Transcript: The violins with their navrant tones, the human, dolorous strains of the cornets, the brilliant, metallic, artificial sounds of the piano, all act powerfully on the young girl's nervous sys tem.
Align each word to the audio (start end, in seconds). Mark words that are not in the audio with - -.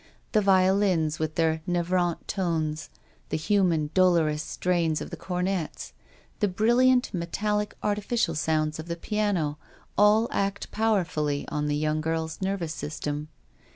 The 0.31 0.41
violins 0.41 1.19
with 1.19 1.35
their 1.35 1.61
navrant 1.69 2.25
tones, 2.25 2.89
the 3.29 3.37
human, 3.37 3.91
dolorous 3.93 4.41
strains 4.41 4.99
of 4.99 5.11
the 5.11 5.15
cornets, 5.15 5.93
the 6.39 6.47
brilliant, 6.47 7.13
metallic, 7.13 7.75
artificial 7.83 8.33
sounds 8.33 8.79
of 8.79 8.87
the 8.87 8.95
piano, 8.97 9.59
all 9.99 10.27
act 10.31 10.71
powerfully 10.71 11.47
on 11.49 11.67
the 11.67 11.75
young 11.77 12.01
girl's 12.01 12.41
nervous 12.41 12.75
sys 12.81 12.99
tem. 12.99 13.27